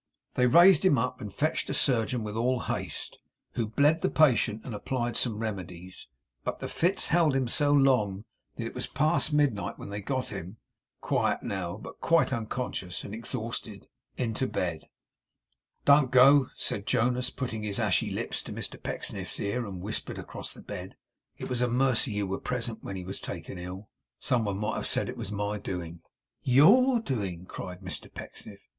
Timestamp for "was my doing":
25.15-26.01